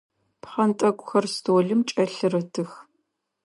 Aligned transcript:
Пхъэнтӏэкӏухэр 0.41 1.25
столым 1.35 1.81
кӏэлъырытых. 1.89 2.71